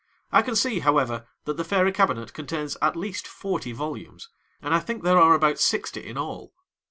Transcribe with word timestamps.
I 0.31 0.41
can 0.41 0.55
see, 0.55 0.79
however, 0.79 1.27
that 1.45 1.57
the 1.57 1.63
Fairy 1.63 1.91
Cabinet 1.91 2.33
contains 2.33 2.75
at 2.81 2.95
least 2.95 3.27
forty 3.27 3.71
volumes, 3.71 4.29
and 4.59 4.73
I 4.73 4.79
think 4.79 5.03
there 5.03 5.19
are 5.21 5.35
about 5.35 5.59
sixty 5.59 6.03
in 6.07 6.17
all. 6.17 6.55